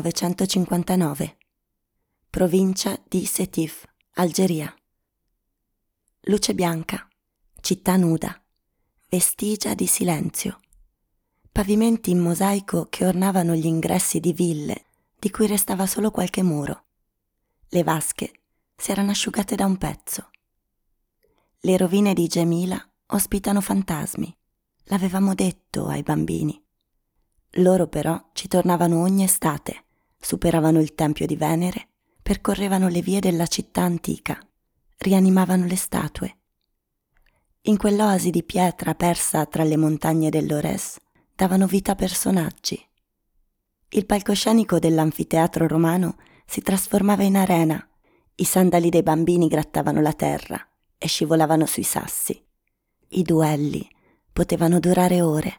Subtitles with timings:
[0.00, 1.36] 1959.
[2.30, 3.84] Provincia di Sétif,
[4.14, 4.74] Algeria.
[6.22, 7.06] Luce bianca,
[7.60, 8.42] città nuda,
[9.10, 10.60] vestigia di silenzio,
[11.50, 14.86] pavimenti in mosaico che ornavano gli ingressi di ville
[15.18, 16.86] di cui restava solo qualche muro.
[17.68, 18.40] Le vasche
[18.74, 20.30] si erano asciugate da un pezzo.
[21.60, 24.34] Le rovine di Gemila ospitano fantasmi,
[24.84, 26.60] l'avevamo detto ai bambini.
[27.56, 29.84] Loro però ci tornavano ogni estate,
[30.18, 31.88] superavano il tempio di Venere,
[32.22, 34.38] percorrevano le vie della città antica,
[34.98, 36.36] rianimavano le statue.
[37.62, 40.98] In quell'oasi di pietra persa tra le montagne dell'Ores
[41.34, 42.80] davano vita a personaggi.
[43.90, 47.86] Il palcoscenico dell'anfiteatro romano si trasformava in arena,
[48.36, 50.58] i sandali dei bambini grattavano la terra
[50.96, 52.42] e scivolavano sui sassi.
[53.08, 53.86] I duelli
[54.32, 55.56] potevano durare ore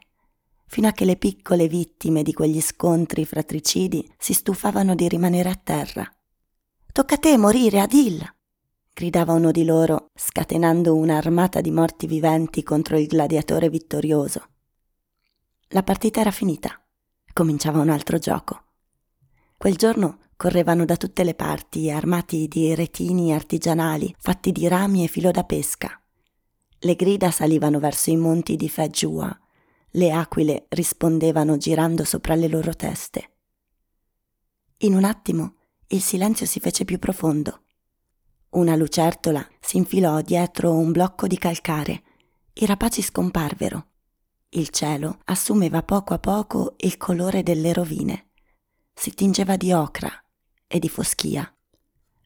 [0.74, 5.54] fino a che le piccole vittime di quegli scontri fratricidi si stufavano di rimanere a
[5.54, 6.04] terra.
[6.92, 8.20] Tocca a te morire, Adil!
[8.92, 14.48] gridava uno di loro, scatenando un'armata di morti viventi contro il gladiatore vittorioso.
[15.68, 16.84] La partita era finita.
[17.32, 18.64] Cominciava un altro gioco.
[19.56, 25.06] Quel giorno correvano da tutte le parti, armati di retini artigianali, fatti di rami e
[25.06, 26.02] filo da pesca.
[26.80, 29.38] Le grida salivano verso i monti di Fejua,
[29.96, 33.30] le aquile rispondevano girando sopra le loro teste.
[34.78, 35.56] In un attimo
[35.88, 37.62] il silenzio si fece più profondo.
[38.50, 42.02] Una lucertola si infilò dietro un blocco di calcare.
[42.54, 43.88] I rapaci scomparvero.
[44.50, 48.30] Il cielo assumeva poco a poco il colore delle rovine.
[48.92, 50.10] Si tingeva di ocra
[50.66, 51.48] e di foschia.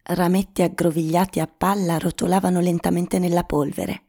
[0.02, 4.06] Rametti aggrovigliati a palla rotolavano lentamente nella polvere.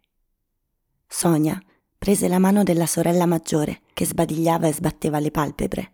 [1.08, 1.62] Sonia
[2.00, 5.94] prese la mano della sorella maggiore, che sbadigliava e sbatteva le palpebre.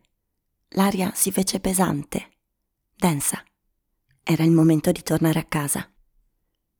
[0.69, 2.29] L'aria si fece pesante,
[2.95, 3.43] densa.
[4.23, 5.91] Era il momento di tornare a casa.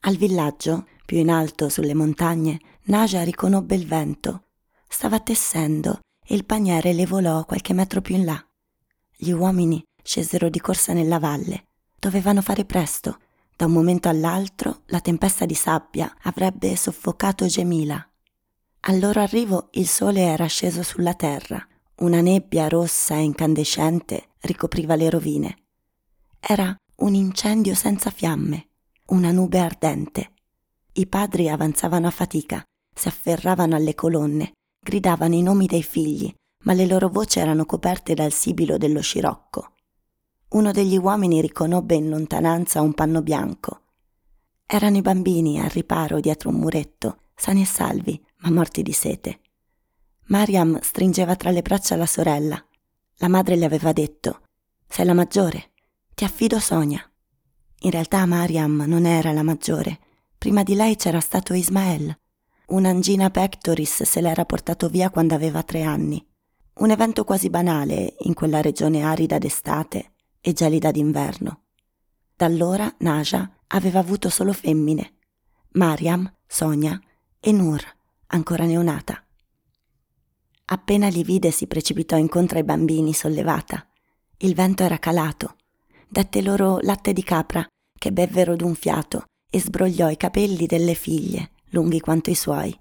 [0.02, 4.44] Al villaggio, più in alto sulle montagne, Naja riconobbe il vento.
[4.88, 8.48] Stava tessendo e il paniere le volò qualche metro più in là.
[9.18, 11.66] Gli uomini scesero di corsa nella valle.
[12.00, 13.20] Dovevano fare presto.
[13.56, 18.08] Da un momento all'altro la tempesta di sabbia avrebbe soffocato Gemila
[18.88, 21.66] al loro arrivo il sole era sceso sulla terra,
[21.98, 25.58] una nebbia rossa e incandescente ricopriva le rovine.
[26.40, 28.68] Era un incendio senza fiamme,
[29.08, 30.34] una nube ardente.
[30.94, 32.64] I padri avanzavano a fatica,
[32.94, 36.32] si afferravano alle colonne, gridavano i nomi dei figli,
[36.66, 39.72] ma le loro voci erano coperte dal sibilo dello scirocco.
[40.50, 43.82] Uno degli uomini riconobbe in lontananza un panno bianco.
[44.64, 49.40] Erano i bambini al riparo dietro un muretto, sani e salvi, ma morti di sete.
[50.28, 52.64] Mariam stringeva tra le braccia la sorella.
[53.18, 54.42] La madre le aveva detto:
[54.88, 55.72] Sei la maggiore,
[56.14, 57.02] ti affido Sonia.
[57.82, 60.00] In realtà Mariam non era la maggiore.
[60.38, 62.16] Prima di lei c'era stato Ismael.
[62.68, 66.24] Un'angina pectoris se l'era portato via quando aveva tre anni.
[66.76, 71.64] Un evento quasi banale in quella regione arida d'estate e gelida d'inverno.
[72.36, 75.14] Da allora Naja aveva avuto solo femmine.
[75.74, 77.00] Mariam, Sonia
[77.40, 77.82] e Nur,
[78.28, 79.24] ancora neonata.
[80.68, 83.88] Appena li vide si precipitò incontro ai bambini sollevata.
[84.38, 85.58] Il vento era calato.
[86.08, 87.66] Dette loro latte di capra,
[87.98, 92.76] che bevvero d'un fiato, e sbrogliò i capelli delle figlie, lunghi quanto i suoi.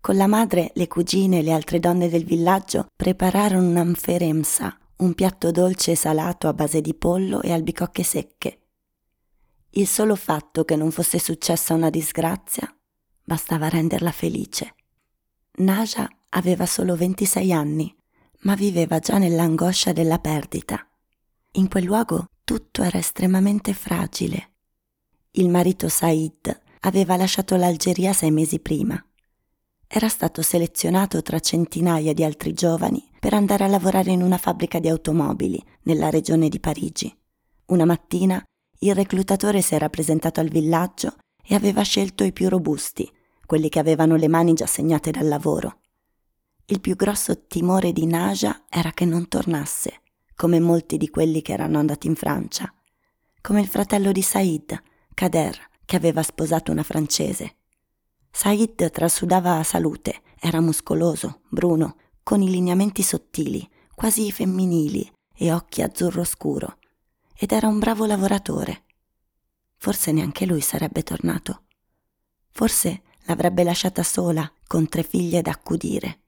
[0.00, 5.50] Con la madre, le cugine e le altre donne del villaggio prepararono un'amferemsa, un piatto
[5.50, 8.60] dolce e salato a base di pollo e albicocche secche.
[9.70, 12.75] Il solo fatto che non fosse successa una disgrazia
[13.26, 14.74] bastava renderla felice.
[15.58, 17.94] Naja aveva solo 26 anni,
[18.40, 20.88] ma viveva già nell'angoscia della perdita.
[21.52, 24.52] In quel luogo tutto era estremamente fragile.
[25.32, 29.04] Il marito Said aveva lasciato l'Algeria sei mesi prima.
[29.88, 34.78] Era stato selezionato tra centinaia di altri giovani per andare a lavorare in una fabbrica
[34.78, 37.12] di automobili nella regione di Parigi.
[37.66, 38.40] Una mattina
[38.80, 43.10] il reclutatore si era presentato al villaggio e aveva scelto i più robusti,
[43.46, 45.80] quelli che avevano le mani già segnate dal lavoro.
[46.66, 50.02] Il più grosso timore di Naja era che non tornasse,
[50.34, 52.72] come molti di quelli che erano andati in Francia,
[53.40, 54.82] come il fratello di Said,
[55.14, 57.56] Kader, che aveva sposato una francese.
[58.30, 65.80] Said trasudava a salute, era muscoloso, bruno, con i lineamenti sottili, quasi femminili e occhi
[65.80, 66.78] azzurro scuro,
[67.34, 68.84] ed era un bravo lavoratore.
[69.76, 71.62] Forse neanche lui sarebbe tornato.
[72.50, 76.22] Forse l'avrebbe lasciata sola, con tre figlie da accudire.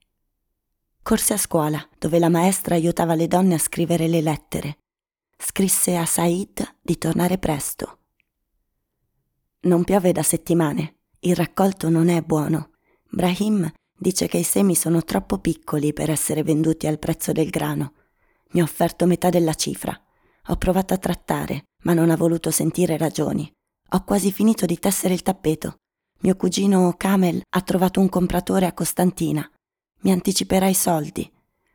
[1.03, 4.79] Corse a scuola, dove la maestra aiutava le donne a scrivere le lettere.
[5.41, 7.99] scrisse a Said di tornare presto.
[9.61, 12.73] Non piove da settimane, il raccolto non è buono.
[13.09, 17.95] Brahim dice che i semi sono troppo piccoli per essere venduti al prezzo del grano.
[18.51, 19.99] Mi ha offerto metà della cifra.
[20.49, 23.51] Ho provato a trattare, ma non ha voluto sentire ragioni.
[23.91, 25.77] Ho quasi finito di tessere il tappeto.
[26.21, 29.49] Mio cugino Kamel ha trovato un compratore a Costantina.
[30.01, 31.31] Mi anticiperà i soldi.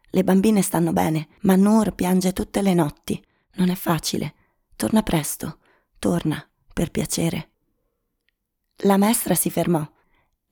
[0.10, 3.24] Le bambine stanno bene, ma Nur piange tutte le notti.
[3.56, 4.34] Non è facile.
[4.76, 5.60] Torna presto.
[5.98, 7.52] Torna, per piacere.
[8.78, 9.88] La maestra si fermò.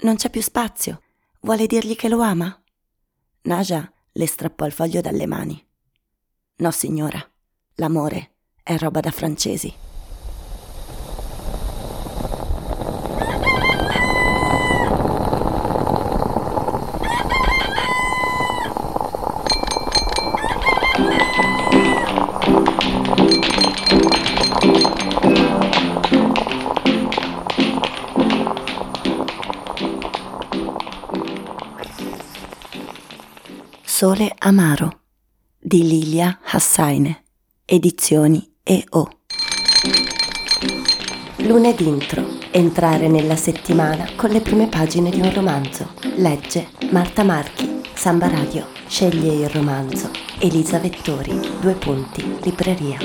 [0.04, 1.02] Non c'è più spazio.
[1.42, 2.62] Vuole dirgli che lo ama?
[3.44, 5.64] Naja le strappò il foglio dalle mani.
[6.58, 7.22] No, signora.
[7.76, 9.91] L'amore è roba da francesi.
[34.02, 35.02] Sole Amaro
[35.60, 37.24] di Lilia Hassaine,
[37.66, 39.08] edizioni EO.
[41.36, 42.26] Lunedì intro.
[42.50, 45.94] Entrare nella settimana con le prime pagine di un romanzo.
[46.16, 48.66] Legge Marta Marchi, Samba Radio.
[48.88, 50.10] Sceglie il romanzo.
[50.40, 52.98] Elisa Vettori, due punti, libreria.